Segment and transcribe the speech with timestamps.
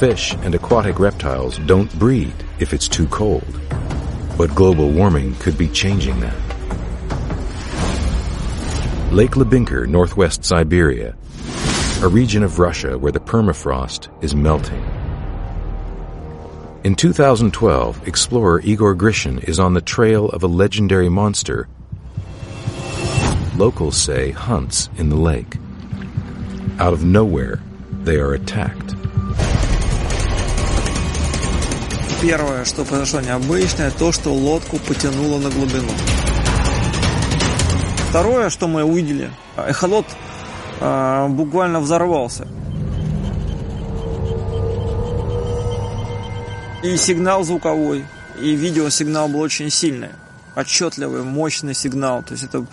[0.00, 3.60] Fish and aquatic reptiles don't breed if it's too cold.
[4.38, 6.34] But global warming could be changing that.
[9.12, 11.14] Lake Labynkyr, northwest Siberia,
[12.00, 14.82] a region of Russia where the permafrost is melting.
[16.82, 21.68] In 2012, explorer Igor Grishin is on the trail of a legendary monster
[23.54, 25.58] locals say hunts in the lake.
[26.78, 27.60] Out of nowhere,
[28.04, 28.94] they are attacked.
[32.22, 35.88] Первое, что произошло необычное, то, что лодку потянуло на глубину.
[38.10, 40.04] Второе, что мы увидели, эхолот
[40.80, 42.46] э, буквально взорвался.
[46.82, 48.04] И сигнал звуковой,
[48.38, 50.10] и видеосигнал был очень сильный,
[50.54, 52.22] отчетливый, мощный сигнал.
[52.22, 52.66] То есть это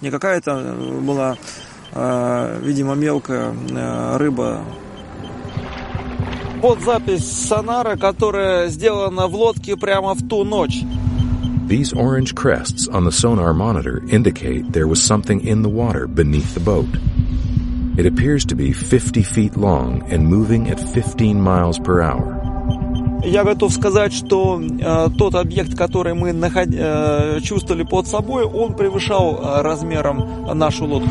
[0.00, 1.36] не какая-то была,
[1.92, 4.64] э, видимо, мелкая э, рыба.
[6.64, 10.80] Вот запись сонара, которая сделана в лодке прямо в ту ночь.
[11.68, 16.54] These orange crests on the sonar monitor indicate there was something in the water beneath
[16.54, 16.88] the boat.
[17.98, 22.40] It appears to be 50 feet long and moving at 15 miles per hour.
[23.22, 26.68] Я готов сказать, что э, тот объект, который мы наход...
[26.72, 31.10] э, чувствовали под собой, он превышал э, размером нашу лодку.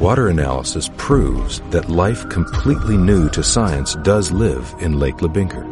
[0.00, 5.64] Water analysis proves that life completely new to science does live in Lake Labynkyr.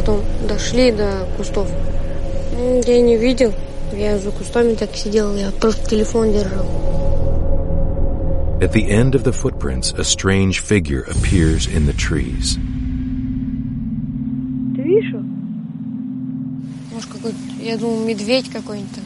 [0.08, 1.68] Потом дошли до кустов.
[2.86, 3.52] Я не видел.
[3.92, 6.66] Я за кустами так сидел, я просто телефон держал.
[8.62, 12.58] At the end of the footprints, a strange figure appears in the trees.
[14.78, 15.14] Ты видишь?
[16.94, 19.04] Может, какой-то, я думал, медведь какой-нибудь.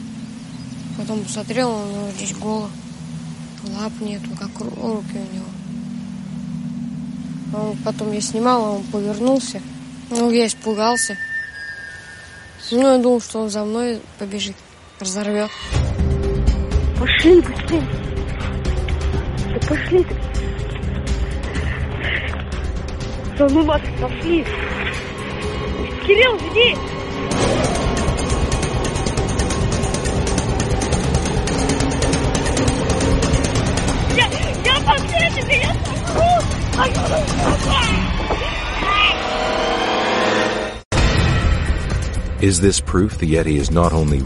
[0.96, 2.70] Потом посмотрел, он у него здесь голо.
[3.76, 5.50] Лап нету, как руки у него.
[7.54, 9.60] Он, потом я снимала, он повернулся.
[10.14, 11.16] Ну, я испугался.
[12.70, 14.56] Ну, я думал, что он за мной побежит,
[15.00, 15.50] разорвет.
[16.98, 17.88] Пошли быстрее.
[19.54, 20.14] Да пошли ты.
[23.38, 24.44] Да ну вас, пошли.
[26.06, 26.76] Кирилл, веди.
[34.14, 34.26] Я,
[34.64, 37.51] я последний, я
[42.42, 44.18] Is this proof the Yeti is not only